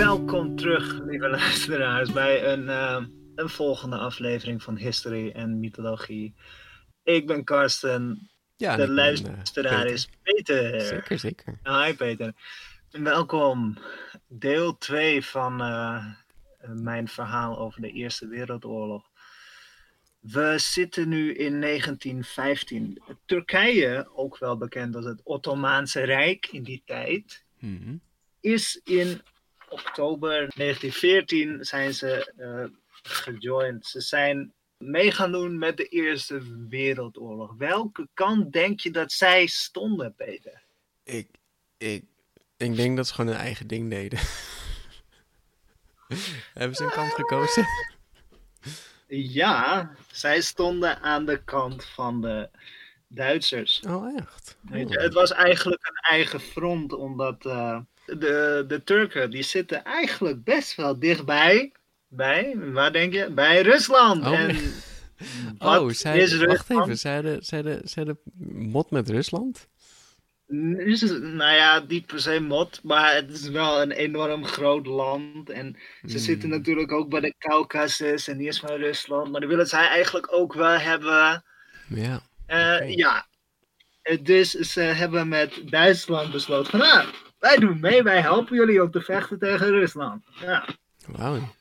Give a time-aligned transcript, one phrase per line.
[0.00, 3.04] Welkom terug, lieve luisteraars, bij een, uh,
[3.34, 6.34] een volgende aflevering van History en Mythologie.
[7.02, 9.86] Ik ben Karsten, Ja, de ben, luisteraar eh, Peter.
[9.86, 10.80] is Peter.
[10.80, 11.58] Zeker, zeker.
[11.62, 12.32] Hi Peter.
[12.90, 13.78] Welkom,
[14.28, 16.04] deel 2 van eh,
[16.60, 19.04] mijn verhaal over de Eerste Wereldoorlog.
[20.20, 23.02] We zitten nu in 1915.
[23.26, 27.96] Turkije, ook wel bekend als het Ottomaanse Rijk in die tijd, Mhm.
[28.40, 29.20] is in
[29.70, 33.86] oktober 1914 zijn ze eh gejoind.
[33.86, 37.54] Ze zijn mee gaan doen met de Eerste Wereldoorlog.
[37.58, 40.62] Welke kant denk je dat zij stonden, Peter?
[41.04, 41.28] Ik,
[41.78, 42.04] ik,
[42.56, 44.18] ik denk dat ze gewoon hun eigen ding deden.
[46.54, 47.66] Hebben ze een kant gekozen?
[49.12, 52.50] Ja, zij stonden aan de kant van de
[53.08, 53.80] Duitsers.
[53.88, 54.58] Oh, echt?
[54.60, 57.80] Weet je, het was eigenlijk een eigen front, omdat eh,
[58.18, 61.72] de, de Turken die zitten eigenlijk best wel dichtbij.
[62.08, 63.30] Bij, waar denk je?
[63.30, 64.26] Bij Rusland.
[64.26, 64.56] Oh, en
[65.58, 66.98] wat Oh, zij, is wacht even.
[66.98, 68.18] Zeiden, zeiden, zeiden
[68.48, 69.68] mot met Rusland?
[70.46, 75.50] Nou ja, niet per se mot, maar het is wel een enorm groot land.
[75.50, 76.18] En ze Hmm.
[76.18, 79.30] zitten natuurlijk ook bij de Caucasus en die is van Rusland.
[79.30, 81.44] Maar die willen zij eigenlijk ook wel hebben.
[81.88, 82.20] Ja.
[82.46, 82.94] Eh.
[82.96, 83.26] Ja.
[84.02, 87.08] Eh, Dus ze hebben met Duitsland besloten van, nou,
[87.40, 90.24] wij doen mee, wij helpen jullie om te vechten tegen Rusland.
[90.40, 90.68] Ja.
[91.06, 91.54] Wauw.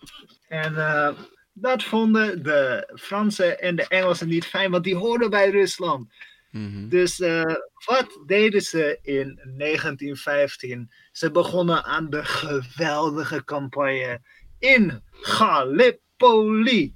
[0.47, 1.09] En eh,
[1.53, 6.13] dat vonden de Fransen en de Engelsen niet fijn, want die hoorden bij Rusland.
[6.51, 6.87] Mhm.
[6.87, 10.91] Dus eh, wat deden ze in 1915?
[11.11, 14.21] Ze begonnen aan de geweldige campagne
[14.59, 16.95] in Gallipoli.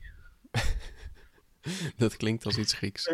[1.98, 3.10] Dat klinkt als iets Grieks.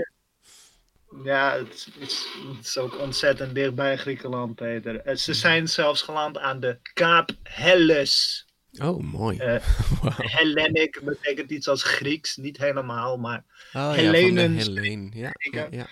[1.24, 2.28] Ja, het, is-
[2.58, 5.00] het ook ontzettend dichtbij Griekenland, Peter.
[5.00, 8.44] Eh, Ze zijn zelfs geland aan de Kaap Helles.
[8.82, 9.38] Oh, mooi.
[9.38, 9.66] Eh,
[10.02, 10.14] Wauw.
[10.18, 15.12] Hellenic betekent iets als Grieks, niet helemaal, maar Oh ja, Hellenen-.
[15.14, 15.88] Ja, ja, ja.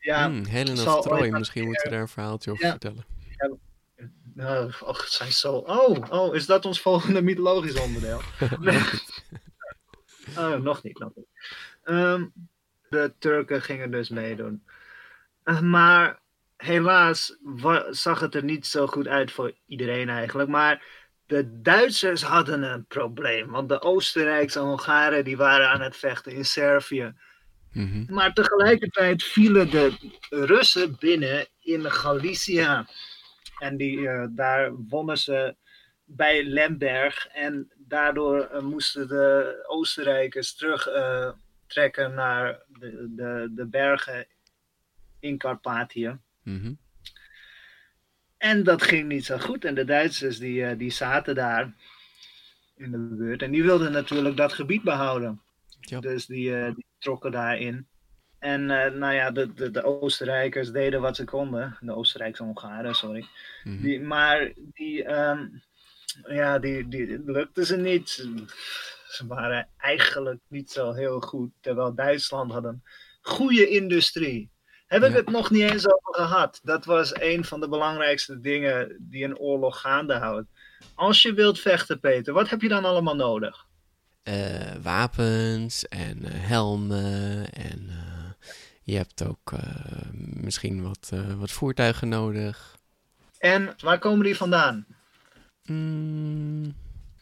[0.00, 0.26] ja.
[0.30, 2.70] Hmm, Helen of Troy, misschien moeten we daar een verhaaltje over Ja.
[2.70, 3.04] vertellen.
[4.34, 5.52] Nou, och, het zijn zo.
[5.52, 8.20] Oh, oh, is dat ons volgende mythologisch onderdeel?
[10.38, 11.26] Oh, nog niet, nog niet.
[11.84, 12.24] Ehm,
[12.90, 14.62] de Turken gingen dus meedoen.
[15.42, 16.20] Eh, maar
[16.56, 17.36] helaas
[17.90, 20.48] zag het er niet zo goed uit voor iedereen eigenlijk.
[20.48, 20.84] Maar
[21.26, 23.50] de Duitsers hadden een probleem.
[23.50, 27.14] Want de Oostenrijkse Hongaren die waren aan het vechten in Servië.
[27.72, 28.14] Mhm.
[28.14, 29.92] Maar tegelijkertijd vielen de
[30.30, 32.84] Russen binnen in Galicië.
[33.58, 35.56] En die, eh, daar wonnen ze
[36.04, 37.26] bij Lemberg.
[37.26, 44.26] En daardoor eh, moesten de Oostenrijkers terugtrekken trekken naar de, de, de bergen
[45.18, 46.18] in Carpathië.
[46.42, 46.72] Mhm.
[48.36, 49.64] En dat ging niet zo goed.
[49.64, 51.72] En de Duitsers die, eh, die zaten daar
[52.76, 53.42] in de buurt.
[53.42, 55.40] En die wilden natuurlijk dat gebied behouden.
[55.80, 56.00] Ja.
[56.00, 57.86] Dus die, eh, die trokken daarin.
[58.38, 61.76] En eh, nou ja, de, de, de Oostenrijkers deden wat ze konden.
[61.80, 63.26] De Oostenrijkse Hongaren, sorry.
[63.64, 63.82] Mhm.
[63.82, 65.46] Die, maar die, ehm,
[66.28, 68.28] ja, die, die lukte ze niet.
[69.10, 71.50] Ze- waren eigenlijk niet zo heel goed.
[71.60, 72.82] Terwijl Duitsland had een
[73.20, 74.50] goede industrie.
[74.86, 76.60] Heb ik het nog niet eens over gehad.
[76.62, 80.48] Dat was een van de belangrijkste dingen die een oorlog gaande houdt.
[80.94, 83.68] Als je wilt vechten, Peter, wat heb je dan allemaal nodig?
[84.22, 88.48] eh, wapens en eh, helmen en eh,
[88.82, 89.52] je hebt ook
[90.34, 92.76] misschien wat, wat voertuigen nodig.
[93.38, 94.86] En waar komen die vandaan?
[95.64, 96.74] Mm,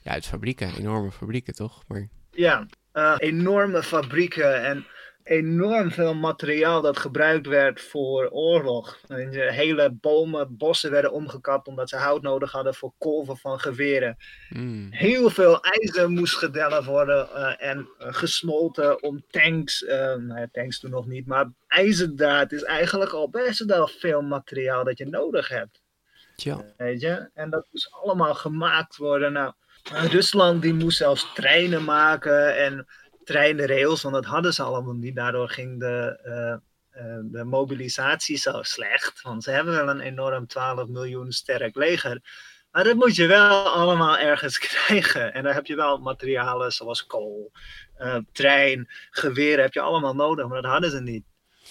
[0.09, 1.83] ja, uit fabrieken, enorme fabrieken toch?
[1.87, 4.87] Maar Ja, eh, enorme fabrieken en
[5.23, 8.99] enorm veel materiaal dat gebruikt werd voor oorlog.
[9.09, 14.17] Hele bomen, bossen werden omgekapt omdat ze hout nodig hadden voor kolven van geweren.
[14.49, 20.49] mm, Heel veel ijzer moest gedelven worden eh, en eh, gesmolten om tanks, nou ja,
[20.53, 25.07] tanks toen nog niet, maar ijzerdraad is eigenlijk al best wel veel materiaal dat je
[25.07, 25.83] nodig hebt.
[26.37, 27.31] tja, Weet je?
[27.35, 29.33] En dat moest allemaal gemaakt worden.
[29.33, 29.53] Nou,
[29.93, 32.87] Rusland die moest zelfs treinen maken en
[33.25, 35.17] treinrails, want dat hadden ze allemaal niet.
[35.17, 39.23] Daardoor ging de, uh, uh, de mobilisatie zo slecht.
[39.23, 42.21] Want ze hebben wel een enorm 12 miljoen sterk leger.
[42.71, 45.33] Maar dat moet je wel allemaal ergens krijgen.
[45.33, 47.53] En daar heb je wel materialen zoals kool,
[47.99, 51.25] uh, trein, geweren heb je allemaal nodig, maar dat hadden ze niet.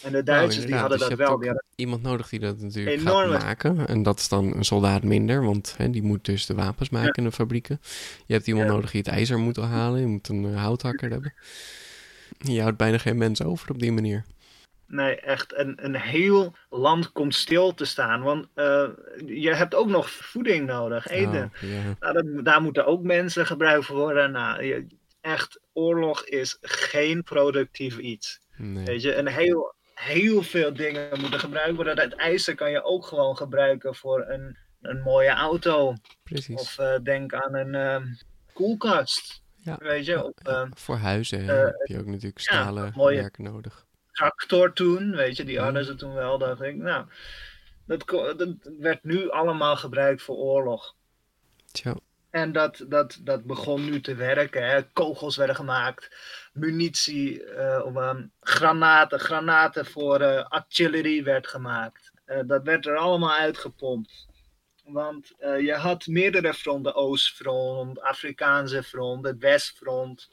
[0.04, 1.38] En de Duitsers die hadden dus dat wel.
[1.38, 3.34] Die hadden iemand nodig die dat natuurlijk enorme...
[3.34, 3.88] gaat maken.
[3.88, 7.08] En dat is dan een soldaat minder, want hè, die moet dus de wapens maken
[7.08, 7.14] ja.
[7.14, 7.80] in de fabrieken.
[8.26, 8.74] Je hebt iemand ja.
[8.74, 10.00] nodig die het ijzer moet halen.
[10.00, 11.34] Je moet een uh, houthakker hebben.
[12.38, 14.26] Je houdt bijna geen mensen over op die manier.
[14.88, 15.58] Nee, echt.
[15.58, 18.22] Een, een heel land komt stil te staan.
[18.22, 18.88] Want uh,
[19.26, 21.52] je hebt ook nog voeding nodig, eten.
[21.56, 21.86] Oh, yeah.
[22.00, 24.32] nou, dat, daar moeten ook mensen gebruikt voor worden.
[24.32, 24.88] Nou, je,
[25.22, 28.40] echt, oorlog is geen productief iets.
[28.58, 28.86] Nee.
[28.86, 32.00] Weet je, een heel, heel veel dingen moeten gebruikt worden.
[32.00, 35.94] Het ijzer kan je ook gewoon gebruiken voor een, een mooie auto.
[36.24, 36.60] Precies.
[36.60, 38.14] Of uh, denk aan een uh,
[38.54, 39.42] koelkast.
[39.56, 39.78] Ja.
[39.80, 43.86] Weet je, op, uh, voor huizen heb je ook natuurlijk stalen ja, mooie werk nodig.
[44.12, 45.64] Tractor toen, weet je, die Ja.
[45.64, 46.38] hadden ze toen wel.
[46.38, 47.06] Dacht ik, nou,
[47.86, 48.08] dat,
[48.38, 50.96] dat werd nu allemaal gebruikt voor oorlog.
[51.72, 51.96] Tja,
[52.30, 54.68] En dat, dat, dat begon nu te werken.
[54.70, 54.84] Hè.
[54.84, 56.16] Kogels werden gemaakt,
[56.54, 57.42] munitie,
[57.84, 62.12] of, ehm, granaten, granaten voor eh, artillerie werd gemaakt.
[62.26, 64.28] Eh, dat werd er allemaal uitgepompt.
[64.84, 70.30] Want je had meerdere fronten, Oostfront, Afrikaanse front, het Westfront.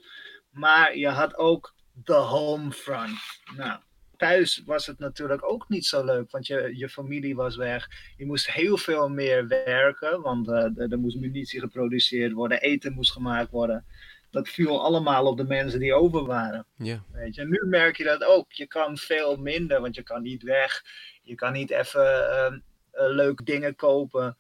[0.51, 3.19] Maar je had ook de Homefront.
[3.57, 3.81] Nou,
[4.25, 7.89] thuis was het natuurlijk ook niet zo leuk, want je, je familie was weg.
[8.17, 13.13] Je moest heel veel meer werken, want eh, er, moest munitie geproduceerd worden, eten moest
[13.13, 13.85] gemaakt worden.
[14.31, 16.67] Dat viel allemaal op de mensen die over waren.
[16.77, 17.05] ja.
[17.13, 17.45] Weet je.
[17.45, 18.53] Nu merk je dat ook.
[18.53, 20.83] Je kan veel minder, want je kan niet weg.
[21.23, 22.55] Je kan niet even eh, eh,
[22.91, 24.37] leuke dingen kopen.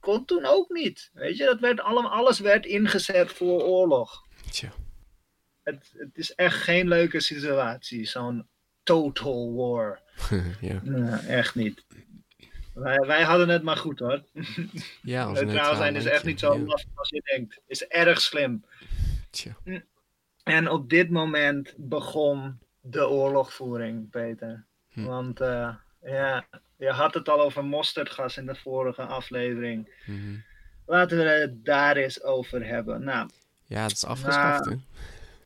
[0.00, 1.10] Kon toen ook niet.
[1.12, 4.22] Weet je, dat werd allemaal, alles werd ingezet voor oorlog.
[4.50, 4.72] Tja.
[5.62, 8.48] Het, het is echt geen leuke situatie, zo'n
[8.86, 10.00] total war.
[10.60, 10.80] ja.
[11.26, 11.84] Echt niet.
[12.74, 14.22] Wij, wij hadden het maar goed hoor.
[15.02, 17.60] ja, Neutraal zijn is echt landje, niet zo lastig als je denkt.
[17.66, 18.64] Is erg slim.
[19.30, 19.56] Tja.
[20.42, 24.64] En op dit moment begon de oorlogvoering, Peter.
[24.92, 25.04] Hm.
[25.04, 26.46] Want eh, ja,
[26.76, 30.02] je had het al over mosterdgas in de vorige aflevering.
[30.06, 30.36] Mhm.
[30.86, 33.04] Laten we het daar eens over hebben.
[33.04, 33.28] Nou,
[33.66, 34.80] Ja, het is afgeschaft, Nou,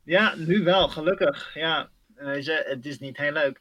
[0.02, 1.54] ja, nu wel, gelukkig.
[1.54, 1.90] Ja,
[2.24, 3.60] weet je, het is niet heel leuk.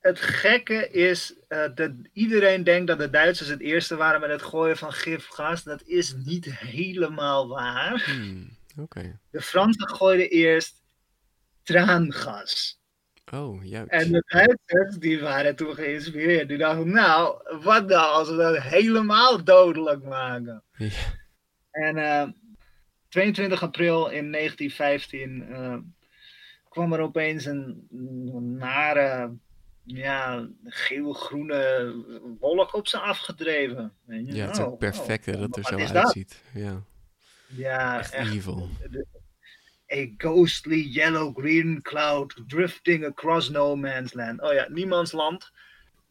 [0.00, 4.42] Het gekke is eh, dat iedereen denkt dat de Duitsers het eerste waren met het
[4.42, 5.62] gooien van gifgas.
[5.62, 8.02] Dat is niet helemaal waar.
[8.04, 8.56] Hmm.
[9.30, 10.82] De Fransen gooiden eerst
[11.62, 12.80] traangas.
[13.32, 13.90] Oh, juist.
[13.90, 16.48] En de Duitsers, die waren toen geïnspireerd.
[16.48, 20.62] Die dachten, nou, wat nou als we dat helemaal dodelijk maken?
[20.76, 20.90] Ja.
[21.70, 22.28] En eh,
[23.08, 25.76] 22 april in 1915 eh,
[26.78, 27.86] kwam er opeens een,
[28.58, 29.36] nare,
[29.84, 31.94] ja, geel-groene
[32.40, 33.92] wolk op ze afgedreven.
[34.06, 34.24] Je?
[34.34, 35.96] Ja, het is Oh, ook perfect hè, oh, dat er wat zo dat?
[35.96, 36.42] uitziet.
[36.54, 36.82] Ja,
[37.46, 38.68] Ja, echt echt evil.
[39.92, 44.42] A ghostly yellow-green cloud drifting across no man's land.
[44.42, 45.50] Oh ja, niemands land.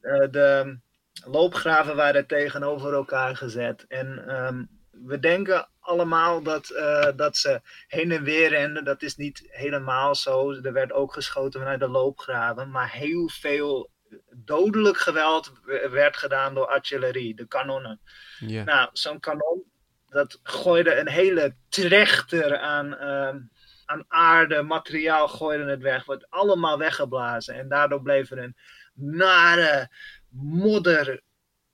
[0.02, 0.80] Eh, de
[1.26, 3.86] loopgraven waren tegenover elkaar gezet.
[3.88, 8.84] En ehm, we denken allemaal dat, eh, dat ze heen en weer renden.
[8.84, 10.52] Dat is niet helemaal zo.
[10.52, 12.70] Er werd ook geschoten vanuit de loopgraven.
[12.72, 13.90] Maar heel veel
[14.36, 15.52] dodelijk geweld
[15.92, 18.00] werd gedaan door artillerie, de kanonnen.
[18.40, 19.64] Nou, zo'n kanon,
[20.08, 23.40] dat gooide een hele trechter aan, ehm,
[23.86, 26.06] aan aarde, materiaal gooide het weg.
[26.06, 27.56] Wordt allemaal weggeblazen.
[27.56, 28.56] En daardoor bleef er een
[28.94, 29.90] nare
[30.32, 31.22] modder.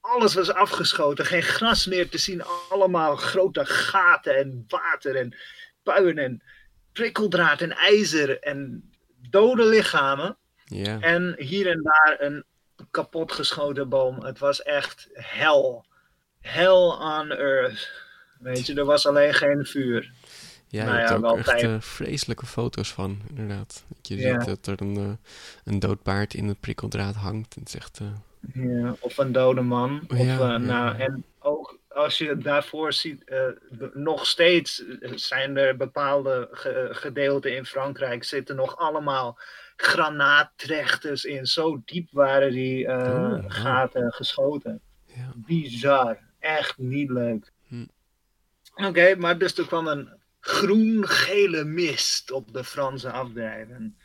[0.03, 2.43] Alles was afgeschoten, geen gras meer te zien.
[2.69, 5.36] Allemaal grote gaten en water en
[5.83, 6.43] puin en
[6.91, 8.91] prikkeldraad en ijzer en
[9.29, 10.38] dode lichamen.
[10.65, 11.00] ja.
[11.00, 12.43] En hier en daar een
[12.91, 14.24] kapotgeschoten boom.
[14.24, 15.86] Het was echt hel.
[16.41, 17.91] Hell on earth.
[18.39, 20.12] Weet je, er was alleen geen vuur.
[20.67, 23.83] Ja, nou je ja, hebt ook echt eh, vreselijke foto's van, inderdaad.
[23.88, 24.39] Dat je Ja.
[24.39, 25.29] ziet dat er een, eh,
[25.63, 27.55] een dood paard in het prikkeldraad hangt.
[27.55, 28.07] En het is echt, eh,
[28.53, 30.01] Ja, of een dode man.
[30.07, 30.57] Of, Ja, eh, ja.
[30.57, 33.47] nou, en ook als je daarvoor ziet, eh,
[33.93, 34.83] nog steeds
[35.15, 39.38] zijn er bepaalde ge- gedeelten in Frankrijk zitten nog allemaal
[39.75, 41.45] granaattrechters in.
[41.45, 44.79] Zo diep waren die eh, Oh, gaten geschoten.
[45.05, 45.31] ja.
[45.35, 46.17] Bizar.
[46.39, 47.51] Echt niet leuk.
[47.67, 47.85] Hm.
[48.75, 50.09] Oké, maar dus er kwam een
[50.39, 53.97] groen-gele mist op de Franse afdrijven.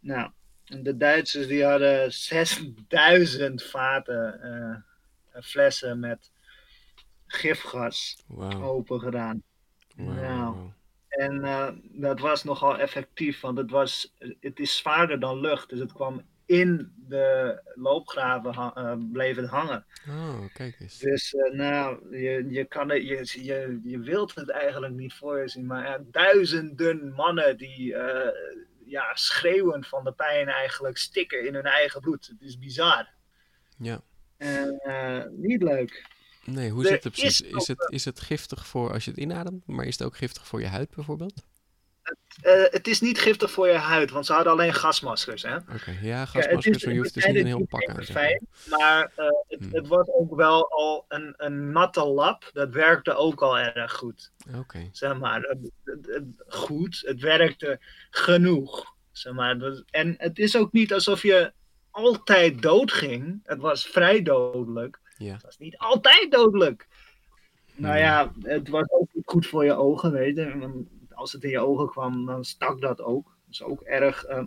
[0.00, 0.30] Nou,
[0.68, 6.30] de Duitsers die hadden 6000 vaten, eh, flessen met
[7.26, 8.62] gifgas Wauw.
[8.62, 9.42] open gedaan.
[9.96, 10.56] Nou.
[11.08, 11.42] En
[11.92, 15.68] dat was nogal effectief, want het, was, het is zwaarder dan lucht.
[15.68, 19.84] Dus het kwam in de loopgraven uh, bleef het hangen.
[20.08, 20.98] Oh, kijk eens.
[20.98, 25.40] Dus uh, nou, je, je, kan het, je, je, je wilt het eigenlijk niet voor
[25.40, 27.94] je zien, maar duizenden mannen die
[28.88, 32.26] ja, schreeuwend van de pijn eigenlijk stikken in hun eigen bloed.
[32.26, 33.08] Het is bizar.
[33.78, 34.00] Ja.
[34.36, 34.80] En
[35.36, 36.06] niet leuk.
[36.44, 37.40] Nee, hoe zit het precies?
[37.40, 40.16] Is, is, het, is het giftig voor als je het inademt, maar is het ook
[40.16, 41.44] giftig voor je huid bijvoorbeeld?
[42.44, 45.44] Uh, het is niet giftig voor je huid, want ze hadden alleen gasmaskers.
[45.44, 45.98] Oké, okay.
[46.02, 49.60] ja, gasmaskers, maar je hoeft dus niet een heel pak aan fijn, Maar uh, het,
[49.60, 49.74] hmm.
[49.74, 52.50] het, was ook wel al een, een natte lap.
[52.52, 54.32] Dat werkte ook al erg goed.
[54.48, 54.58] Oké.
[54.58, 54.88] Okay.
[54.92, 57.02] Zeg maar, het, het, goed.
[57.06, 57.78] Het werkte
[58.10, 58.94] genoeg.
[59.12, 59.82] Zeg maar.
[59.90, 61.52] En het is ook niet alsof je
[61.90, 63.40] altijd doodging.
[63.44, 65.00] Het was vrij dodelijk.
[65.16, 65.32] Ja.
[65.32, 66.86] Het was niet altijd dodelijk.
[67.74, 70.86] Nou ja, het was ook niet goed voor je ogen, weet je
[71.18, 73.24] als het in je ogen kwam, dan stak dat ook.
[73.24, 74.28] Dat is ook erg.
[74.28, 74.42] Uh,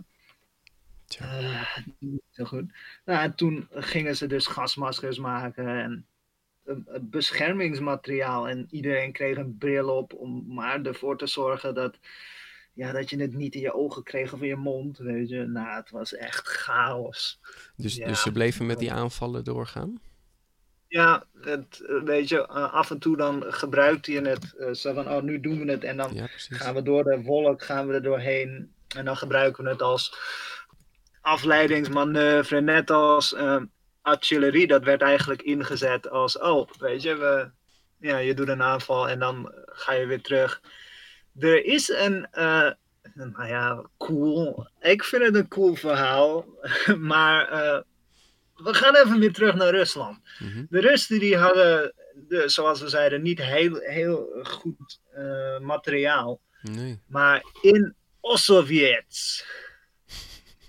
[1.20, 2.72] uh, niet zo goed.
[3.04, 6.06] Nou, en toen gingen ze dus gasmaskers maken en
[7.00, 8.48] beschermingsmateriaal.
[8.48, 11.98] En iedereen kreeg een bril op om maar ervoor te zorgen dat,
[12.72, 14.98] ja, dat je het niet in je ogen kreeg of in je mond.
[14.98, 15.46] Weet je.
[15.46, 17.40] Nou, het was echt chaos.
[17.76, 20.00] Dus, dus ze bleven met die aanvallen doorgaan?
[20.92, 24.54] Ja, het, eh, weet je, eh, af en toe dan gebruikt hij het.
[24.58, 25.84] Uh, zo van, oh, nu doen we het.
[25.84, 28.72] En dan gaan we door de wolk, gaan we er doorheen.
[28.96, 30.14] En dan gebruiken we het als
[31.20, 32.60] afleidingsmanoeuvre.
[32.60, 33.62] Net als uh,
[34.02, 37.50] artillerie, dat werd eigenlijk ingezet als, oh, weet je, we,
[37.98, 40.60] ja, je doet een aanval en dan ga je weer terug.
[41.38, 42.26] Er is een,
[43.14, 44.66] nou ja, cool.
[44.80, 46.46] Ik vind het een cool verhaal.
[46.98, 47.84] maar
[48.62, 50.18] we gaan even weer terug naar Rusland.
[50.38, 50.64] Mhm.
[50.70, 51.94] De Russen die hadden,
[52.28, 56.40] de, zoals we zeiden, niet heel, heel goed uh, materiaal.
[56.62, 57.00] Nee.
[57.06, 59.44] Maar in Ossowiec,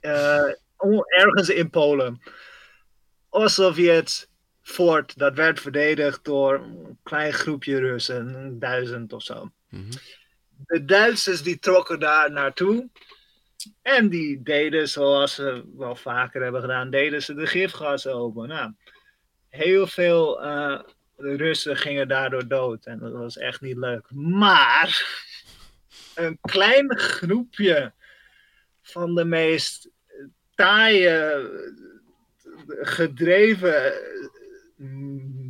[0.02, 0.52] uh,
[1.22, 2.22] ergens in Polen,
[3.30, 4.28] Ossowiec
[4.62, 9.52] fort, dat werd verdedigd door een klein groepje Russen, duizend of zo.
[9.70, 9.90] Mm
[10.66, 12.90] De Duitsers die trokken daar naartoe.
[13.82, 18.48] En die deden, zoals ze wel vaker hebben gedaan, deden ze de gifgassen open.
[18.48, 18.74] Nou,
[19.50, 20.80] heel veel uh,
[21.18, 22.86] Russen gingen daardoor dood.
[22.86, 24.12] En dat was echt niet leuk.
[24.12, 25.22] Maar
[26.16, 27.94] een klein groepje
[28.82, 29.90] van de meest
[30.56, 31.50] taaie,
[32.68, 33.94] gedreven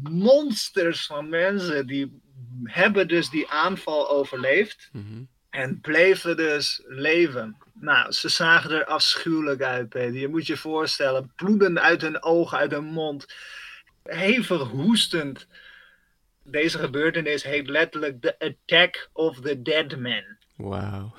[0.10, 2.22] monsters van mensen, die
[2.64, 4.90] hebben dus die aanval overleefd.
[4.92, 7.58] Mm en bleven dus leven.
[7.84, 10.20] Nou, ze zagen er afschuwelijk uit, Peter.
[10.20, 13.34] Je moet je voorstellen, bloedend uit hun ogen, uit hun mond.
[14.04, 15.48] Hevig hoestend.
[16.44, 20.24] Deze gebeurtenis heet letterlijk The Attack of the Dead Man.
[20.56, 21.14] Wauw.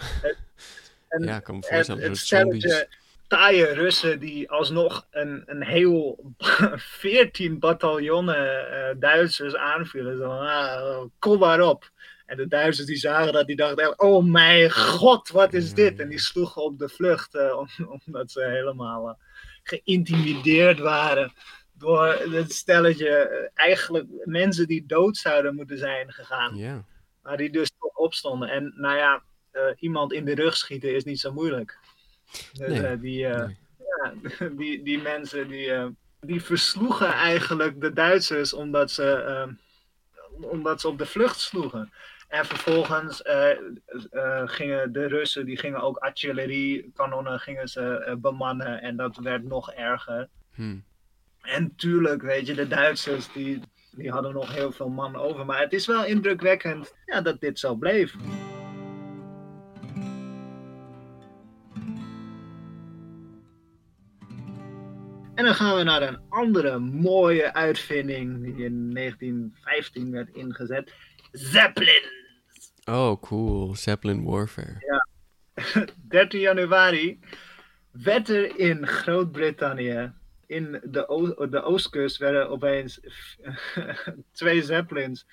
[1.19, 2.03] Ja, ik kan me voorstellen.
[2.03, 2.89] Het, het stelletje
[3.27, 6.25] taaie Russen die alsnog een, een heel
[7.01, 10.19] 14 bataljonnen uh, Duitsers aanvielen.
[10.19, 11.91] Zo, ah, kom maar op.
[12.35, 16.01] En de Duitsers die zagen dat, die dachten, oh mijn god, wat is dit?
[16.01, 17.63] En die sloegen op de vlucht, uh,
[18.07, 19.15] omdat ze helemaal uh,
[19.63, 21.33] geïntimideerd waren
[21.73, 26.57] door het stelletje, uh, eigenlijk mensen die dood zouden moeten zijn gegaan.
[26.57, 26.79] Yeah.
[27.23, 28.49] Maar die dus toch opstonden.
[28.49, 29.23] En nou ja,
[29.79, 31.79] iemand in de rug schieten is niet zo moeilijk.
[32.53, 32.99] Dus, nee.
[32.99, 33.57] die, nee.
[33.79, 34.15] ja,
[34.59, 35.73] die, die mensen die,
[36.21, 39.57] die versloegen eigenlijk de Duitsers omdat ze
[40.41, 41.93] omdat ze op de vlucht sloegen.
[42.35, 43.51] En vervolgens uh,
[44.13, 49.45] uh, gingen de Russen, die gingen ook artilleriekanonnen gingen ze uh, bemannen en dat werd
[49.45, 50.29] nog erger.
[50.55, 50.85] Hmm.
[51.41, 53.61] En tuurlijk, weet je, de Duitsers die,
[53.91, 55.47] die hadden nog heel veel man over.
[55.47, 58.15] Maar het is wel indrukwekkend ja, dat dit zo bleef.
[65.35, 70.93] En dan gaan we naar een andere mooie uitvinding die in 1915 werd ingezet.
[71.33, 72.23] Zeppelin.
[72.85, 73.75] Oh, cool.
[73.75, 74.77] Zeppelin Warfare.
[74.81, 75.07] Ja.
[76.09, 77.21] 13 januari
[77.91, 80.13] werd er in Groot-Brittannië,
[80.47, 83.01] in de, de oostkust, werden opeens
[84.33, 85.27] twee Zeppelins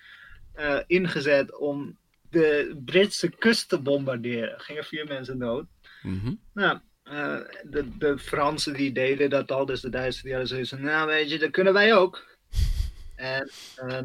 [0.55, 1.97] uh, ingezet om
[2.29, 4.51] de Britse kust te bombarderen.
[4.51, 5.65] Er gingen vier mensen dood.
[6.01, 10.49] Mm Nou, uh, de, de Fransen die deden dat al, dus de Duitsers die hadden
[10.49, 12.29] zoiets nou weet je, dat kunnen wij ook.
[13.21, 13.49] En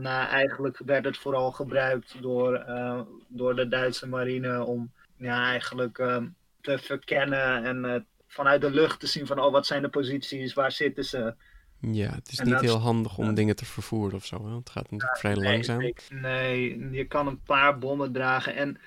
[0.00, 5.98] nou, eigenlijk werd het vooral gebruikt door, uh, door de Duitse marine om ja, eigenlijk
[5.98, 6.22] uh,
[6.60, 10.72] te verkennen en vanuit de lucht te zien van oh, wat zijn de posities, waar
[10.72, 11.34] zitten ze.
[11.80, 14.46] Ja, het is niet heel handig om dingen te vervoeren of zo.
[14.46, 14.54] Hè?
[14.54, 15.92] Het gaat natuurlijk vrij langzaam.
[16.10, 18.54] nee, je kan een paar bommen dragen.
[18.54, 18.80] En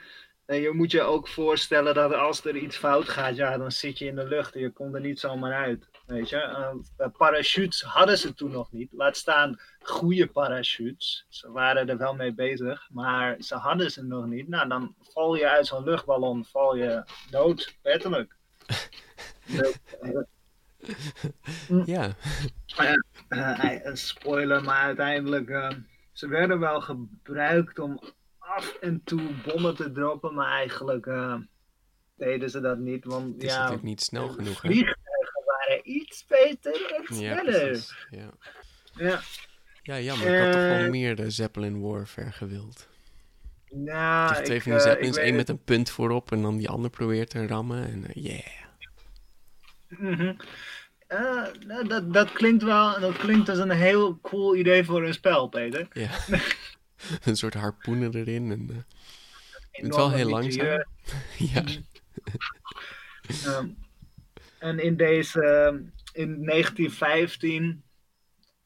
[0.46, 3.98] En je moet je ook voorstellen dat als er iets fout gaat, ja, dan zit
[3.98, 5.90] je in de lucht en je komt er niet zomaar uit.
[6.10, 8.94] Weet je, uh, parachutes hadden ze toen nog niet.
[8.94, 11.26] Laat staan goede parachutes.
[11.30, 14.48] Ze waren er wel mee bezig, maar ze hadden ze nog niet.
[14.48, 18.36] Nou, dan val je uit zo'n luchtballon, val je dood, letterlijk.
[21.86, 22.16] ja.
[23.30, 25.74] Uh, spoiler, maar uiteindelijk,
[26.12, 28.00] ze werden wel gebruikt om
[28.38, 31.36] af en toe bommen te droppen, maar eigenlijk uh,
[32.16, 33.06] deden ze dat niet.
[33.06, 34.62] Want het is ja, natuurlijk niet snel genoeg.
[35.70, 37.96] Waren iets beter en sneller.
[38.10, 38.30] Ja, ja.
[39.06, 39.20] ja.
[39.84, 40.28] ja jammer.
[40.28, 42.88] Ik had toch wel meer de Zeppelin Warfare gewild.
[43.70, 46.90] Nou, dus twee van die Zeppelins, één met een punt voorop en dan die ander
[46.90, 47.88] probeert te rammen.
[47.88, 48.40] En yeah.
[49.88, 50.38] Mm -hmm.
[51.10, 55.48] Uh, dat, dat klinkt wel, dat klinkt als een heel cool idee voor een spel,
[55.48, 55.88] Peter.
[55.92, 56.10] Ja.
[57.26, 58.52] een soort harpoenen erin.
[58.52, 58.78] En, uh,
[59.72, 60.86] het is wel heel langzaam.
[61.54, 61.64] ja.
[63.46, 63.78] um,
[64.60, 65.42] en in deze,
[66.14, 67.84] in 1915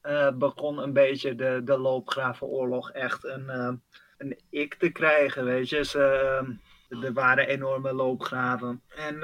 [0.02, 3.72] uh, begon een beetje de, de loopgravenoorlog echt een, uh,
[4.18, 5.84] een ik te krijgen, weet je.
[5.84, 6.56] Ze,
[7.02, 8.82] er waren enorme loopgraven.
[8.96, 9.22] En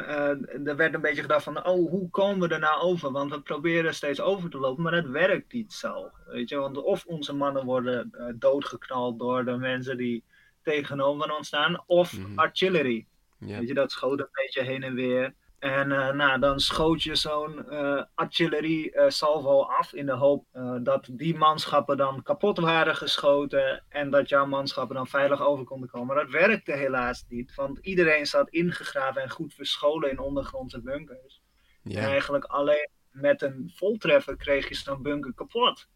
[0.66, 3.12] er werd een beetje gedacht van, oh, hoe komen we er nou over?
[3.12, 6.10] Want we proberen steeds over te lopen, maar het werkt niet zo.
[6.26, 10.24] Weet je, want of onze mannen worden doodgeknald door de mensen die
[10.62, 12.38] tegenover ons staan, of mm -hmm.
[12.38, 13.06] artillery.
[13.38, 15.34] Weet je, dat schoot een beetje heen en weer.
[15.60, 20.46] En uh, nou, dan schoot je zo'n uh, artillerie uh, salvo af in de hoop
[20.82, 25.88] dat die manschappen dan kapot waren geschoten en dat jouw manschappen dan veilig over konden
[25.88, 26.06] komen.
[26.06, 31.42] Maar dat werkte helaas niet, want iedereen zat ingegraven en goed verscholen in ondergrondse bunkers.
[31.84, 35.88] En eigenlijk alleen met een voltreffer kreeg je zo'n bunker kapot.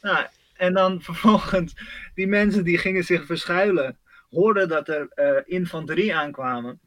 [0.00, 1.74] Nou, en dan vervolgens,
[2.14, 3.98] die mensen die gingen zich verschuilen,
[4.30, 6.80] hoorden dat er infanterie aankwamen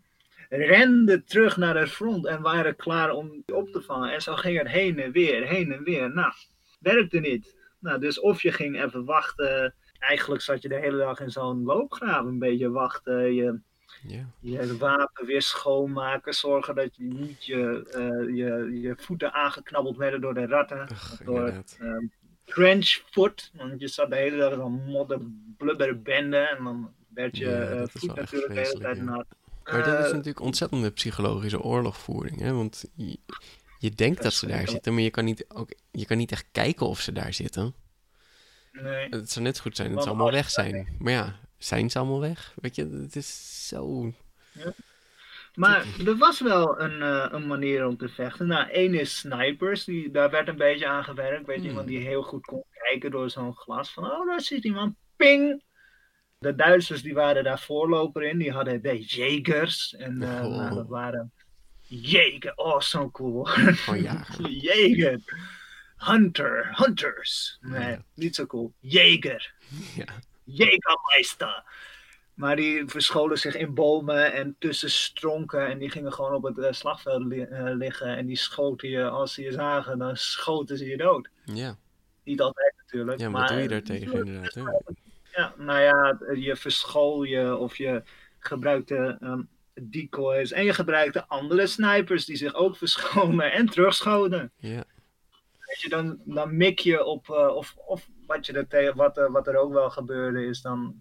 [0.53, 4.13] renden terug naar het front en waren klaar om op te vangen.
[4.13, 6.13] En zo ging het heen en weer, heen en weer.
[6.13, 6.33] Nou,
[6.79, 7.55] werkte niet.
[7.79, 9.73] Nou, dus of je ging even wachten.
[9.99, 13.33] Eigenlijk zat je de hele dag in zo'n loopgraaf een beetje wachten.
[13.33, 13.59] Je,
[14.01, 14.25] yeah.
[14.39, 16.33] je wapen weer schoonmaken.
[16.33, 20.87] Zorgen dat je niet je, uh, je, je voeten aangeknabbeld werden door de ratten.
[20.87, 21.97] Ach, door uh,
[22.45, 23.51] trench foot.
[23.53, 25.19] Want je zat de hele dag in zo'n modder
[25.57, 26.37] blubber bende.
[26.37, 29.25] En dan werd je Ja, is voet natuurlijk de hele tijd ja.
[29.71, 32.39] Maar dat is Eh, natuurlijk ontzettende psychologische oorlogvoering.
[32.39, 32.53] Hè?
[32.53, 33.19] Want je,
[33.77, 36.45] je denkt dat ze daar zitten, maar je kan, niet, ook, je kan niet echt
[36.51, 37.73] kijken of ze daar zitten.
[38.71, 39.07] nee.
[39.09, 40.95] Het zou net goed zijn dat Want ze allemaal weg zijn.
[40.99, 42.53] Maar ja, zijn ze allemaal weg?
[42.61, 44.13] Weet je, het is zo...
[45.55, 48.47] Maar er was wel een, eh, een manier om te vechten.
[48.47, 51.45] Nou, één is snipers, die, daar werd een beetje aan gewerkt.
[51.45, 51.69] Weet je, Hmm.
[51.69, 53.93] iemand die heel goed kon kijken door zo'n glas.
[53.93, 54.95] Van, oh, daar zit iemand.
[55.15, 55.63] Ping!
[56.41, 58.37] De Duitsers die waren daar voorloper in.
[58.37, 59.95] Die hadden de Jagers.
[59.95, 60.55] En eh, Oh.
[60.57, 61.31] nou, dat waren...
[61.87, 63.43] Jager, oh, zo'n cool.
[63.43, 64.49] Gewoon jager.
[64.49, 65.19] Jager.
[65.97, 67.57] Hunter, hunters.
[67.61, 68.03] Nee, Ja.
[68.13, 68.73] niet zo cool.
[68.79, 69.53] Jager.
[69.95, 70.05] Ja,
[70.43, 71.63] Jägermeister.
[72.33, 75.67] Maar die verscholen zich in bomen en tussen stronken.
[75.67, 78.17] En die gingen gewoon op het eh, slagveld li- eh, liggen.
[78.17, 81.29] En die schoten je, als ze je zagen, dan schoten ze je dood.
[81.45, 81.77] ja.
[82.23, 83.19] Niet altijd natuurlijk.
[83.19, 84.53] ja maar wat doe je daar tegen inderdaad?
[84.53, 84.61] Hè?
[85.35, 88.03] Ja, nou ja, je verschool je of je
[88.39, 89.41] gebruikte ehm,
[89.81, 90.51] decoys.
[90.51, 94.51] En je gebruikte andere snipers die zich ook verscholen en terugschoten.
[94.57, 94.83] Ja,
[95.59, 99.31] Weet je, dan, dan mik je op, eh, of, of wat, je er wat, er-
[99.31, 100.95] wat er ook wel gebeurde is dan,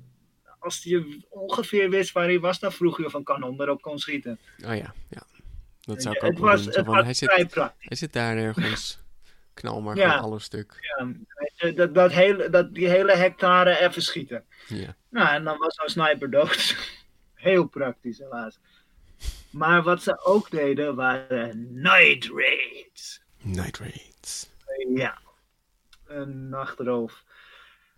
[0.59, 3.99] als je ongeveer wist waar hij was, dan vroeg je of een kanon erop kon
[3.99, 4.39] schieten.
[4.65, 5.23] oh ja, ja.
[5.81, 6.73] Dat zou ik het ook wel was, doen.
[6.73, 7.89] Zo het van, was hij, vrij zit, praktisch.
[7.89, 8.99] hij zit daar ergens.
[9.55, 10.17] Knal maar Ja.
[10.17, 10.95] alles stuk.
[10.99, 11.13] Ja,
[11.73, 14.45] dat, dat hele, dat, die hele hectare even schieten.
[14.69, 16.77] Ja, Nou, en dan was zo'n sniper dood.
[17.35, 18.59] Heel praktisch, helaas.
[19.51, 23.23] Maar wat ze ook deden waren night raids.
[23.43, 24.51] night raids.
[24.95, 25.19] Ja,
[26.07, 27.25] een nachtroof.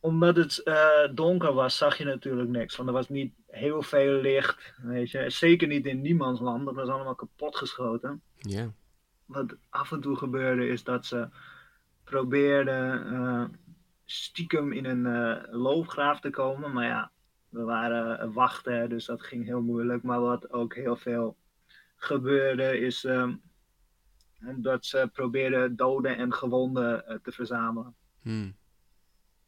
[0.01, 2.77] Omdat het eh, donker was, zag je natuurlijk niks.
[2.77, 4.73] Want er was niet heel veel licht.
[4.77, 5.31] Weet je.
[5.31, 6.65] Zeker niet in niemands land.
[6.65, 8.23] Dat was allemaal kapotgeschoten.
[8.39, 8.73] Ja,
[9.33, 11.29] Wat af en toe gebeurde is dat ze
[12.05, 13.45] probeerden eh,
[14.05, 16.73] stiekem in een eh, loopgraaf te komen.
[16.73, 17.11] Maar ja,
[17.49, 20.03] we waren eh, wachten, dus dat ging heel moeilijk.
[20.03, 21.37] Maar wat ook heel veel
[21.97, 23.35] gebeurde is ehm,
[24.57, 27.95] dat ze probeerden doden en gewonden te verzamelen.
[28.23, 28.51] hm.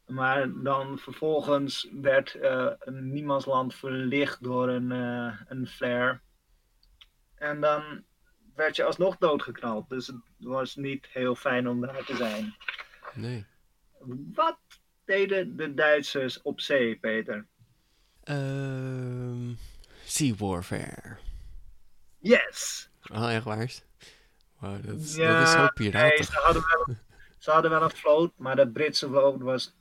[0.06, 2.38] Maar dan vervolgens werd
[2.78, 4.90] een niemandsland verlicht door een,
[5.48, 6.20] een flare.
[7.34, 8.04] En dan
[8.54, 9.88] werd je alsnog doodgeknald.
[9.88, 12.54] Dus het was niet heel fijn om daar te zijn.
[13.14, 13.46] nee.
[14.34, 14.58] Wat
[15.04, 17.46] deden de Duitsers op zee, Peter?
[18.22, 19.52] Ehm,
[20.04, 21.16] Sea Warfare.
[22.18, 22.88] Yes!
[23.12, 23.72] Oh, echt waar?
[24.58, 26.18] Wow, dat, is, ja, dat is zo piratig.
[26.18, 26.96] Nee, ze, hadden wel,
[27.38, 29.74] ze hadden wel een vloot, maar de Britse vloot was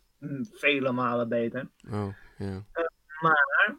[0.51, 1.67] vele malen beter.
[1.91, 2.07] Oh,
[2.37, 2.63] ja.
[2.73, 2.85] Uh,
[3.21, 3.75] maar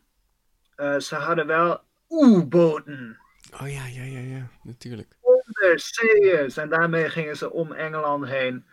[0.77, 3.19] uh, ze hadden wel U-boten.
[3.61, 5.17] Oh ja, ja, ja, ja, natuurlijk.
[5.21, 6.57] Onderzeeërs.
[6.57, 8.65] En daarmee gingen ze om Engeland heen.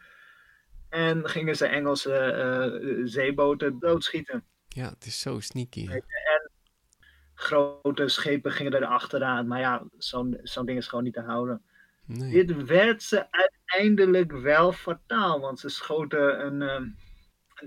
[0.90, 4.44] En gingen ze Engelse uh, zeeboten doodschieten.
[4.68, 5.88] Ja, het is zo sneaky.
[5.88, 6.52] En
[7.34, 9.48] grote schepen gingen er achteraan.
[9.48, 11.62] Maar ja, zo'n zo'n ding is gewoon niet te houden.
[12.06, 12.32] Nee.
[12.32, 15.40] Dit werd ze uiteindelijk wel fataal.
[15.40, 16.62] Want ze schoten een...
[16.62, 16.94] Uh,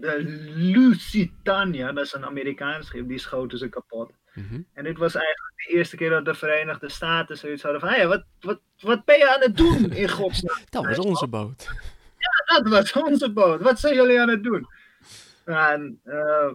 [0.01, 0.23] de
[0.57, 4.13] Lusitania, dat is een Amerikaans schip, die schoten ze kapot.
[4.35, 4.61] Mhm.
[4.73, 8.09] En dit was eigenlijk de eerste keer dat de Verenigde Staten zoiets hadden van, hey,
[8.09, 10.59] wat, wat, wat ben je aan het doen in godsnaam?
[10.71, 11.69] dat was onze boot.
[12.19, 13.63] Ja, dat was onze boot.
[13.63, 14.67] Wat zijn jullie aan het doen?
[15.45, 16.51] En, uh,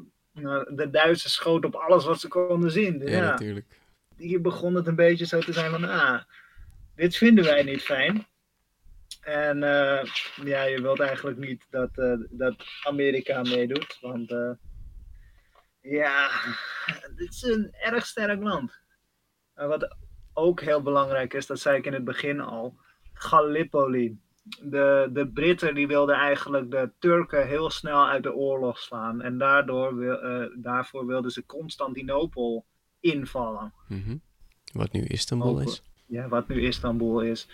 [0.69, 2.99] de Duitsers schoten op alles wat ze konden zien.
[2.99, 3.79] Ja, ja, natuurlijk.
[4.17, 6.21] Hier begon het een beetje zo te zijn van, ah,
[6.95, 8.27] dit vinden wij niet fijn.
[9.21, 10.03] En uh,
[10.43, 14.33] ja, je wilt eigenlijk niet dat, uh, dat Amerika meedoet, want
[15.81, 16.29] ja,
[17.19, 18.79] dit is een erg sterk land.
[19.53, 19.95] wat
[20.33, 22.77] ook heel belangrijk is, dat zei ik in het begin al,
[23.13, 24.19] Gallipoli.
[24.61, 29.21] De, de Britten die wilden eigenlijk de Turken heel snel uit de oorlog slaan.
[29.21, 32.65] En daardoor wil, daarvoor wilden ze Constantinopel
[32.99, 33.73] invallen.
[33.87, 34.21] Mm -hmm.
[34.73, 35.83] Wat nu Istanbul is?
[36.05, 37.47] Ja, wat nu Istanbul is.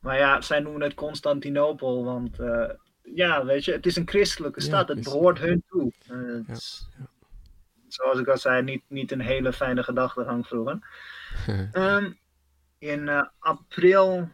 [0.00, 2.70] Maar ja, zij noemen het Constantinopel, want uh,
[3.02, 4.88] ja, weet je, het is een christelijke stad.
[4.88, 5.92] het behoort hun toe.
[6.10, 6.56] Uh, ja,
[7.92, 10.78] Zoals ik al zei, niet, niet een hele fijne gedachtegang vroeger.
[11.72, 12.18] um,
[12.78, 14.28] in uh, april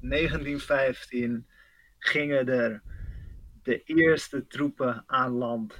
[0.00, 1.46] 1915
[1.98, 2.82] gingen er
[3.62, 5.74] de eerste troepen aan land.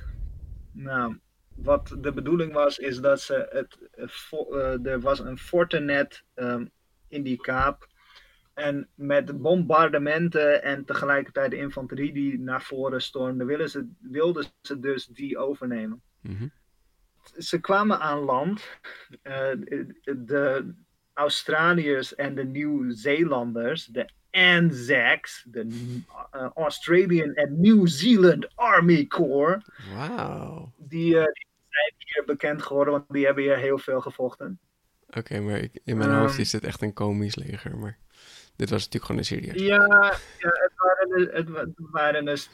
[0.73, 1.19] Nou,
[1.55, 4.87] wat de bedoeling was, is dat ze het.
[4.87, 6.71] er was een fortenet um,
[7.09, 7.89] in die kaap
[8.55, 14.81] en met bombardementen en tegelijkertijd de infanterie die naar voren stormde, wilden ze, wilden ze
[14.81, 16.03] dus die overnemen.
[16.21, 16.47] Mhm.
[17.39, 18.63] Ze kwamen aan land.
[19.23, 19.49] Uh,
[20.17, 20.75] de
[21.13, 25.67] Australiërs en de Nieuw-Zeelanders, de ANZACs, de
[26.35, 29.65] uh, Australian and New Zealand Army Corps.
[29.95, 30.73] Wauw.
[30.77, 34.59] Die, uh, die, zijn hier bekend geworden, want die hebben hier heel veel gevochten.
[35.17, 36.41] Oké, maar ik, in mijn hoofd ehm.
[36.41, 37.99] is het echt een komisch leger, maar...
[38.61, 39.63] Dit was natuurlijk gewoon een serieus.
[39.63, 42.49] Ja, ja het, waren, het, waren, het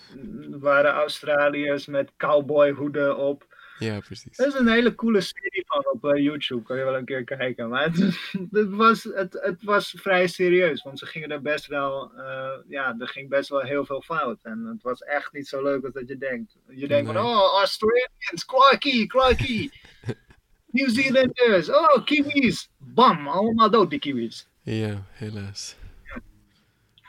[0.61, 3.56] waren Australiërs met cowboyhoeden op.
[3.79, 4.39] Ja, precies.
[4.39, 7.25] Er is een hele coole serie van op uh, YouTube, kan je wel een keer
[7.25, 7.69] kijken.
[7.69, 7.97] Maar het,
[8.51, 12.97] het, was, het, het was vrij serieus, want ze gingen er best wel, uh, ja,
[12.99, 14.39] er ging best wel heel veel fout.
[14.43, 16.57] En het was echt niet zo leuk als dat je denkt.
[16.69, 19.71] Je denkt van, oh, Australians, Clarky, Clarky.
[20.71, 22.71] New Zealanders, oh, Kiwis.
[22.79, 24.49] Bam, allemaal dood die Kiwis.
[24.63, 25.77] Ja, helaas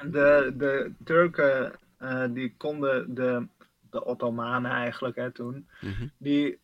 [0.02, 3.48] de, de Turken uh, die konden de,
[3.90, 6.08] de Ottomanen eigenlijk hè, toen, mhm.
[6.18, 6.60] die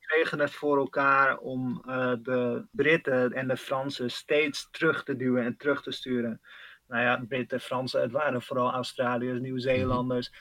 [0.00, 5.44] kregen het voor elkaar om uh, de Britten en de Fransen steeds terug te duwen
[5.44, 6.40] en terug te sturen.
[6.88, 10.32] Nou ja, Britten, Fransen, het waren vooral Australiërs, Nieuw-Zeelanders,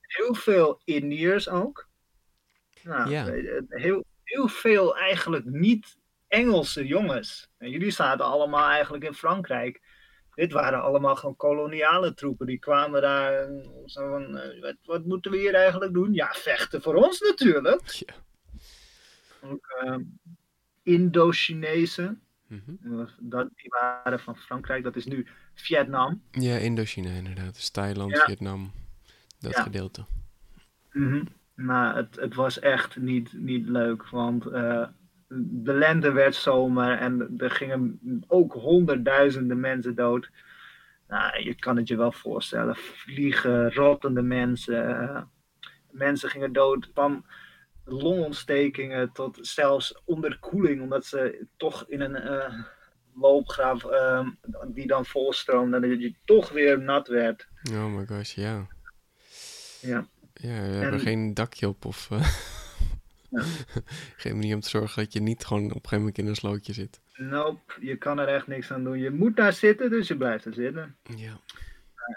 [0.00, 1.88] heel veel Indiërs ook.
[2.82, 3.26] Nou, ja.
[3.28, 7.50] Eh, heel, heel veel eigenlijk niet Engelse jongens.
[7.58, 9.80] En jullie zaten allemaal eigenlijk in Frankrijk
[10.36, 12.46] dit waren allemaal gewoon koloniale troepen.
[12.46, 13.48] Die kwamen daar
[13.86, 16.12] zo van, uh, wat, wat, moeten we hier eigenlijk doen?
[16.12, 17.90] Ja, vechten voor ons natuurlijk.
[17.90, 18.14] Ja.
[19.40, 19.96] Ook uh,
[20.82, 22.20] Indo-Chinezen.
[22.46, 22.78] Mm
[23.18, 26.22] dat, die waren van Frankrijk, dat is nu Vietnam.
[26.30, 27.54] Ja, Indochina inderdaad.
[27.54, 28.72] Dus Thailand, Vietnam,
[29.38, 30.04] dat gedeelte.
[30.92, 34.86] Mm Maar het, het was echt niet, niet leuk, want uh,
[35.28, 40.30] de lente werd zomer en er gingen ook honderdduizenden mensen dood.
[41.08, 42.76] Nou, je kan het je wel voorstellen.
[42.76, 45.30] Vliegen, rottende mensen.
[45.90, 47.24] mensen gingen dood van
[47.84, 52.62] longontstekingen tot zelfs onderkoeling, omdat ze toch in een uh,
[53.14, 54.28] loopgraaf uh,
[54.66, 57.48] die dan volstroomde, dat je toch weer nat werd.
[57.70, 58.66] Oh my gosh, ja.
[59.80, 60.06] Ja.
[60.34, 62.08] Ja, we hebben geen dakje op of...
[62.12, 62.28] Uh...
[64.16, 66.34] Geen manier om te zorgen dat je niet gewoon op een gegeven moment in een
[66.34, 67.00] slootje zit.
[67.16, 68.98] Nope, je kan er echt niks aan doen.
[68.98, 70.96] Je moet daar zitten, dus je blijft er zitten.
[71.16, 71.40] Ja.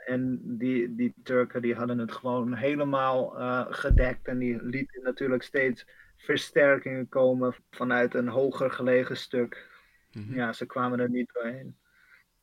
[0.06, 4.28] en die, die Turken die hadden het gewoon helemaal uh, gedekt.
[4.28, 5.86] En die lieten natuurlijk steeds
[6.18, 9.68] versterkingen komen vanuit een hoger gelegen stuk.
[10.12, 10.34] Mhm.
[10.34, 11.78] Ja, ze kwamen er niet doorheen.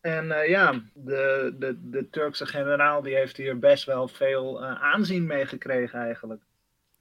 [0.00, 4.82] En uh, ja, de, de, de Turkse generaal die heeft hier best wel veel uh,
[4.82, 6.42] aanzien mee gekregen eigenlijk.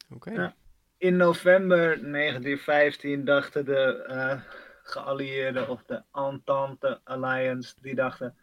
[0.10, 0.32] Oké.
[0.32, 0.56] Ja
[0.98, 4.42] in november 1915 dachten de uh,
[4.84, 8.36] geallieerden of de Entente Alliance, die dachten,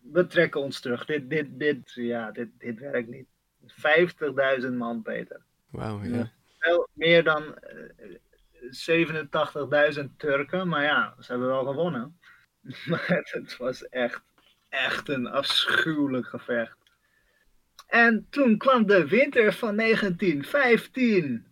[0.00, 1.04] we trekken ons terug.
[1.04, 3.26] Dit, dit, dit, ja, dit, dit werkt niet.
[4.62, 5.40] 50.000 man, Peter.
[5.70, 6.30] Wauw, ja.
[6.58, 7.58] Veel meer dan
[9.98, 12.18] 87.000 Turken, maar ja, ze hebben wel gewonnen.
[12.86, 14.22] Maar het was echt,
[14.68, 16.76] echt een afschuwelijk gevecht.
[17.86, 21.51] En toen kwam de winter van 1915.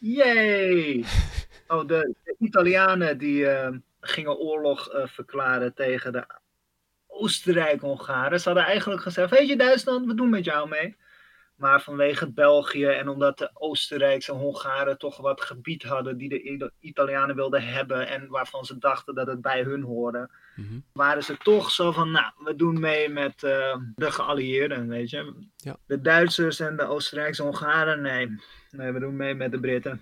[0.00, 1.04] Yay!
[1.70, 3.68] Oh, de, de Italianen die uh,
[4.00, 6.26] gingen oorlog uh, verklaren tegen de
[7.06, 8.40] Oostenrijk-Hongaren.
[8.40, 10.96] Ze hadden eigenlijk gezegd: Weet je, Duitsland, we doen met jou mee.
[11.60, 17.36] Maar vanwege België en omdat de Oostenrijkse Hongaren toch wat gebied hadden die de Italianen
[17.36, 20.78] wilden hebben en waarvan ze dachten dat het bij hun hoorde, mhm.
[20.92, 25.34] waren ze toch zo van, nou, we doen mee met uh, de geallieerden, weet je.
[25.56, 25.76] Ja.
[25.86, 28.40] De Duitsers en de Oostenrijkse Hongaren, nee.
[28.70, 30.00] Nee, we doen mee met de Britten.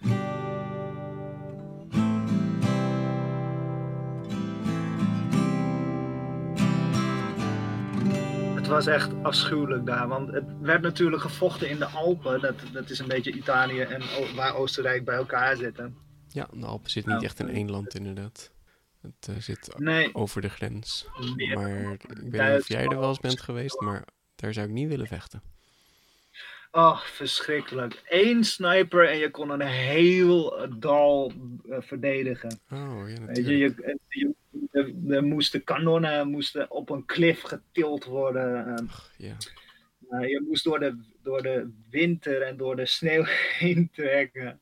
[8.85, 10.09] Was echt afschuwelijk daar.
[10.09, 12.41] Want het werd natuurlijk gevochten in de Alpen.
[12.41, 14.03] Dat, dat is een beetje Italië en
[14.35, 15.97] waar Oostenrijk bij elkaar zitten.
[16.29, 18.53] Ja, de Alpen zit niet echt in één land inderdaad.
[19.01, 19.75] Het uh, zit
[20.13, 21.07] over de grens.
[21.55, 24.73] maar ik weet niet of jij er wel eens bent geweest, maar daar zou ik
[24.73, 25.43] niet willen vechten.
[26.71, 28.03] Oh, verschrikkelijk.
[28.09, 31.33] Eén sniper en je kon een heel dal
[31.67, 32.61] uh, verdedigen.
[32.71, 33.25] Oh, ja.
[33.25, 34.35] Weet je, je, je
[35.09, 38.67] er moesten kanonnen moesten op een klif getild worden.
[38.67, 38.85] Ehm.
[39.17, 39.37] ja.
[40.21, 43.25] je moest door de, door de winter en door de sneeuw
[43.59, 44.61] heen trekken.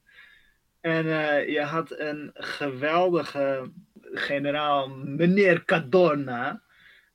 [0.81, 3.71] En uh, je had een geweldige
[4.13, 6.63] generaal, meneer Cadorna.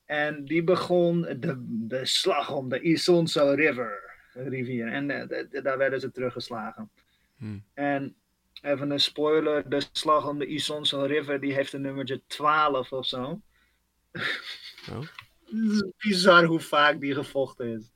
[0.05, 4.87] En die begon de, de slag om de Isonzo River, rivier.
[4.87, 6.89] En uh, daar werden ze teruggeslagen.
[7.37, 7.63] Hmm.
[7.73, 8.15] En
[8.61, 13.05] Even een spoiler, de slag om de Isonzo River, die heeft een nummertje 12 of
[13.05, 13.41] zo.
[14.89, 14.99] Oh.
[15.45, 17.91] Het is bizar hoe vaak die gevochten is.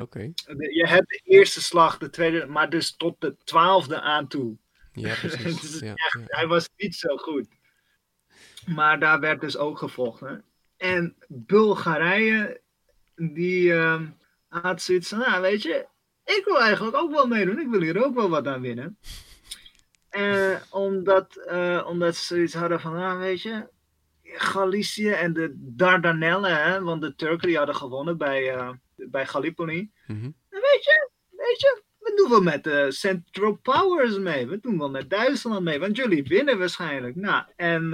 [0.00, 0.32] Oké.
[0.56, 4.56] Je hebt de eerste slag, de tweede, maar dus tot de twaalfde aan toe.
[4.92, 5.78] Ja, precies.
[5.78, 6.20] ja, ja.
[6.26, 7.48] Hij was niet zo goed.
[8.66, 10.44] Maar daar werd dus ook gevochten.
[10.76, 12.60] En Bulgarije,
[13.14, 14.02] die uh,
[14.62, 15.86] had zoiets van, nou weet je,
[16.24, 17.58] ik wil eigenlijk ook wel meedoen.
[17.58, 18.98] Ik wil hier ook wel wat aan winnen.
[20.10, 23.68] Uh, omdat, uh, omdat ze zoiets hadden van, ah, weet je,
[24.22, 29.90] Galicië en de Dardanellen, hè, want de Turken die hadden gewonnen bij, uh, bij Gallipoli.
[30.06, 30.34] Mm -hmm.
[30.48, 34.46] Weet je, weet je, we doen wel met de Central Powers mee.
[34.46, 37.16] We doen wel met Duitsland mee, want jullie winnen waarschijnlijk.
[37.16, 37.92] Nou, en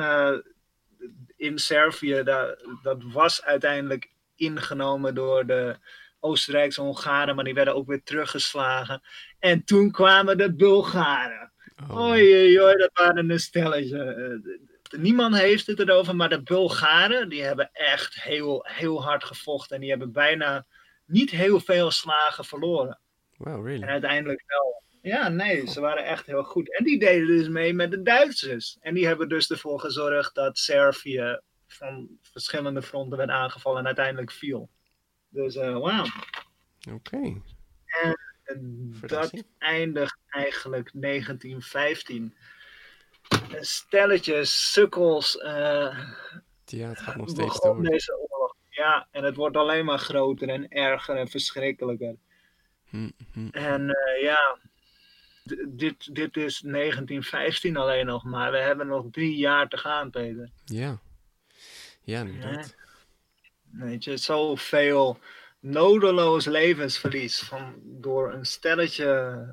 [1.37, 5.77] in Servië, dat, dat was uiteindelijk ingenomen door de
[6.23, 9.03] Oostenrijkse Hongaren, maar die werden ook weer teruggeslagen.
[9.39, 11.53] En toen kwamen de Bulgaren.
[11.89, 12.01] Oh.
[12.01, 14.05] Oei, oei, dat waren een stelletje.
[14.05, 19.75] Eh, niemand heeft het erover, maar de Bulgaren, die hebben echt heel, heel hard gevochten.
[19.75, 20.67] En die hebben bijna
[21.07, 22.99] niet heel veel slagen verloren.
[23.37, 23.83] Wow, really?
[23.83, 24.83] En uiteindelijk wel.
[25.03, 26.77] Ja, nee, ze waren echt heel goed.
[26.77, 28.77] En die deden dus mee met de Duitsers.
[28.81, 34.33] En die hebben dus ervoor gezorgd dat Servië van verschillende fronten werd aangevallen en uiteindelijk
[34.33, 34.71] viel.
[35.33, 36.07] Dus uh, wauw.
[36.91, 37.43] Oké.
[38.43, 42.35] En dat eindigt eigenlijk 1915.
[43.29, 45.37] Een stelletje sukkels.
[45.37, 45.99] Uh,
[46.65, 47.83] ja, het gaat nog steeds door.
[47.83, 48.57] Deze oorlog.
[48.69, 52.17] Ja, en het wordt alleen maar groter en erger en verschrikkelijker.
[52.89, 53.49] Hm, hm.
[53.51, 54.59] En uh, ja,
[55.69, 58.51] dit, dit is 1915 alleen nog maar.
[58.51, 60.51] We hebben nog drie jaar te gaan, Peter.
[60.65, 61.01] Ja,
[62.03, 62.75] ja inderdaad.
[63.73, 65.19] Weet je, zoveel
[65.61, 69.47] nodeloos levensverlies van, door een stelletje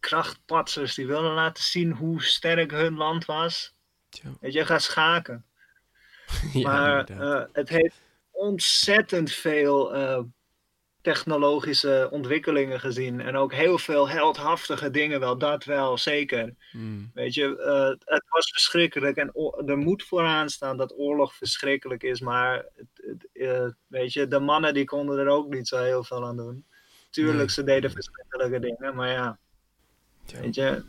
[0.00, 3.74] krachtpatsers die wilden laten zien hoe sterk hun land was.
[4.40, 5.44] Weet je, gaat schaken.
[6.62, 8.00] maar uh, het heeft
[8.30, 10.20] ontzettend veel uh,
[11.02, 13.20] technologische ontwikkelingen gezien.
[13.20, 16.54] En ook heel veel heldhaftige dingen wel, dat wel, zeker.
[16.70, 17.10] Hmm.
[17.14, 19.16] Weet je, uh, het was verschrikkelijk.
[19.16, 19.32] En
[19.66, 22.20] er moet vooraan staan dat oorlog verschrikkelijk is.
[22.20, 26.26] Maar, het, uh, weet je, de mannen die konden er ook niet zo heel veel
[26.26, 26.64] aan doen.
[27.10, 29.38] Tuurlijk, ze deden verschrikkelijke dingen, maar ja.
[30.40, 30.84] Weet je,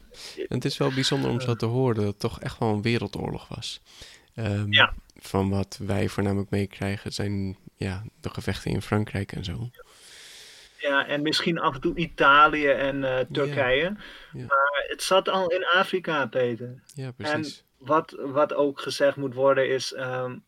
[0.48, 3.48] het is wel bijzonder om zo te horen dat het toch echt wel een wereldoorlog
[3.48, 3.82] was.
[4.36, 4.94] Um, ja.
[5.16, 9.70] Van wat wij voornamelijk meekrijgen zijn ja, de gevechten in Frankrijk en zo.
[9.72, 9.83] Ja,
[10.84, 13.96] en misschien af en toe Italië en uh, Turkije.
[14.34, 14.46] Ja.
[14.46, 16.84] Maar het zat al in Afrika, Peter.
[16.94, 17.66] Ja, precies.
[17.78, 19.96] En wat, wat ook gezegd moet worden is...
[19.98, 20.44] Um,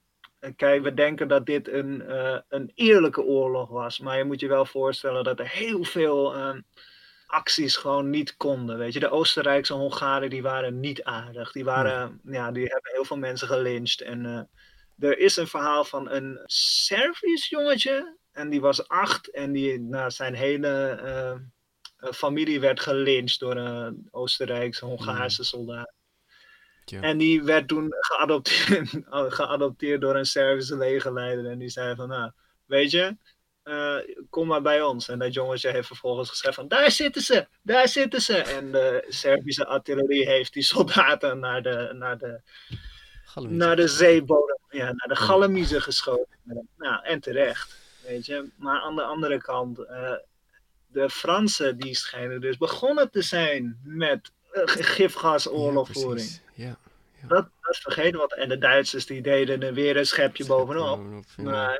[0.55, 3.99] kijk, we denken dat dit een, uh, een eerlijke oorlog was.
[3.99, 6.37] Maar je moet je wel voorstellen dat er heel veel...
[6.47, 6.65] Um,
[7.27, 8.77] acties gewoon niet konden.
[8.77, 11.51] Weet je, de Oostenrijkse Hongaren die waren niet aardig.
[11.51, 14.01] Die, waren, ja, die hebben heel veel mensen gelyncht.
[14.01, 14.25] En
[14.99, 18.17] uh, er is een verhaal van een Servisch jongetje.
[18.35, 24.07] En die was acht en die, nou, zijn hele uh, familie werd gelyncht door een
[24.11, 25.45] Oostenrijkse Hongaarse hmm.
[25.45, 25.93] soldaat.
[26.85, 27.01] Ja.
[27.01, 28.89] En die werd toen geadopteerd,
[29.39, 31.45] geadopteerd door een Servische legerleider.
[31.45, 32.31] En die zei van, nou,
[32.65, 33.17] weet je,
[33.63, 33.97] uh,
[34.29, 35.07] kom maar bij ons.
[35.09, 38.37] En dat jongetje heeft vervolgens gezegd van, daar zitten ze, daar zitten ze.
[38.37, 42.41] En de Servische artillerie heeft die soldaten naar de, naar de,
[43.41, 46.37] naar de zeebodem, ja, naar de Galamiezen geschoten.
[46.77, 48.49] Nou, en terecht, weet je.
[48.55, 50.11] Maar aan de andere kant, uh,
[50.87, 56.39] de Fransen die schijnen dus begonnen te zijn met uh, gifgasoorlogvoering.
[56.53, 56.65] Ja,
[57.21, 58.33] ja, Dat, dat vergeten wat.
[58.33, 61.23] En de Duitsers die deden er weer een schepje bovenop.
[61.37, 61.79] Maar,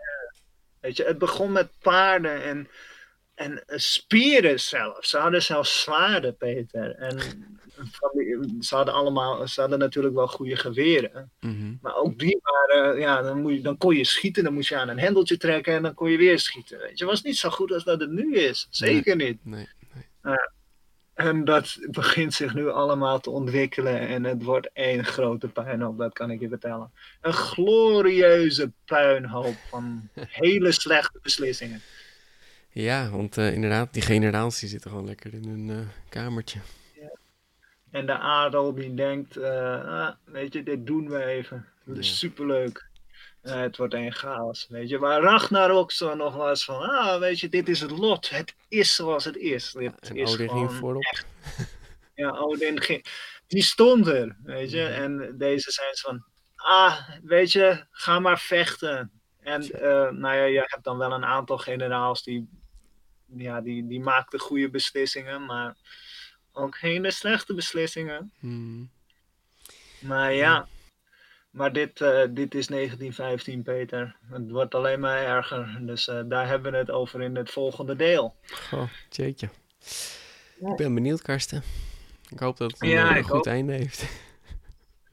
[0.86, 2.70] Weet je, het begon met paarden en,
[3.36, 5.10] en spieren zelfs.
[5.10, 6.96] Ze hadden zelfs zwaarden, Peter.
[6.96, 7.20] En
[8.60, 11.32] ze hadden allemaal, ze hadden natuurlijk wel goede geweren.
[11.40, 11.74] Mhm.
[11.82, 14.78] Maar ook die waren, ja, dan, moet je, dan kon je schieten, dan moest je
[14.78, 16.78] aan een hendeltje trekken en dan kon je weer schieten.
[16.78, 18.68] Weet je, het was niet zo goed als dat het nu is.
[18.70, 19.46] Zeker niet.
[19.46, 19.68] Nee,
[20.22, 20.54] nee.
[21.16, 26.14] En dat begint zich nu allemaal te ontwikkelen en het wordt één grote puinhoop, dat
[26.14, 26.92] kan ik je vertellen.
[27.22, 30.10] Een glorieuze puinhoop van
[30.44, 31.82] hele slechte beslissingen.
[32.76, 36.60] Ja, want uh, inderdaad, die generaals die zitten gewoon lekker in hun uh, kamertje.
[36.94, 37.18] Ja.
[37.92, 41.66] En de adel die denkt, uh, ah, weet je, dit doen we even.
[41.84, 42.16] Dat is ja.
[42.16, 42.88] superleuk.
[43.42, 44.98] Het wordt een chaos, weet je.
[44.98, 48.30] Waar Ragnarok zo nog was van, ah, weet je, dit is het lot.
[48.30, 49.72] Het is zoals het is.
[49.72, 51.24] Dit en is Odin ging voorop.
[52.16, 53.06] Ja, Odin ging,
[53.48, 54.86] die stond er, weet je.
[54.86, 59.12] En deze zijn van, ah, weet je, ga maar vechten.
[59.40, 62.50] En uh, nou ja, je hebt dan wel een aantal generaals die,
[63.38, 65.76] ja, die, die maakten goede beslissingen, maar
[66.52, 68.32] ook hele slechte beslissingen.
[68.40, 68.90] Hmm.
[70.00, 70.68] Maar ja,
[71.56, 74.16] maar dit, uh, dit is 1915, Peter.
[74.30, 75.78] Het wordt alleen maar erger.
[75.82, 78.36] Dus uh, daar hebben we het over in het volgende deel.
[78.70, 79.50] Goh, jeetje.
[80.60, 80.70] Ja.
[80.70, 81.64] Ik ben benieuwd, Karsten.
[82.30, 83.46] Ik hoop dat het een, ja, een goed ook.
[83.46, 84.06] einde heeft.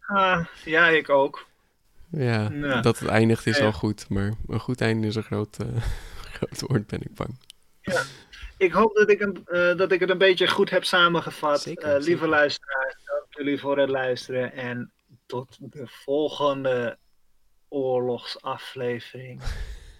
[0.00, 1.46] Ah, ja, ik ook.
[2.10, 4.08] Ja, ja, dat het eindigt is al goed.
[4.08, 5.82] Maar een goed einde is een groot, uh,
[6.34, 7.38] groot woord, ben ik bang.
[7.82, 8.02] Ja.
[8.56, 9.44] Ik hoop dat ik, een,
[9.76, 11.60] dat ik het een beetje goed heb samengevat.
[11.60, 12.28] Zeker, lieve zeker.
[12.28, 14.52] luisteraars, dank jullie voor het luisteren.
[14.52, 14.92] En
[15.26, 16.98] tot de volgende
[17.68, 19.42] oorlogsaflevering.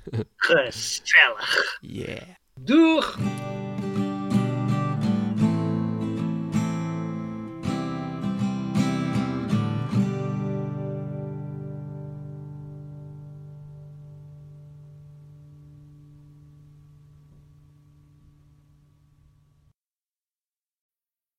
[0.36, 1.78] Gezellig.
[1.80, 2.28] Yeah.
[2.54, 3.18] Doeg!